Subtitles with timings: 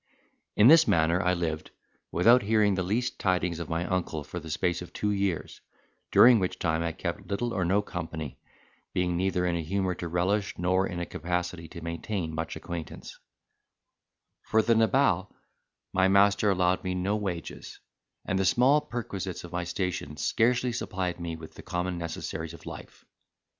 [0.55, 1.69] In this manner I lived,
[2.11, 5.61] without hearing the least tidings of my uncle for the space of two years,
[6.09, 8.39] during which time I kept little or no company,
[8.93, 13.19] being neither in a humour to relish nor in a capacity to maintain much acquaintance;
[14.41, 15.35] for the Nabal
[15.93, 17.77] my master allowed me no wages,
[18.25, 22.65] and the small perquisites of my station scarcely supplied me with the common necessaries of
[22.65, 23.05] life.